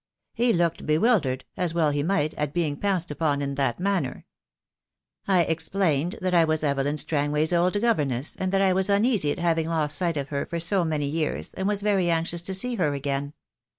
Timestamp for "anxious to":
12.09-12.55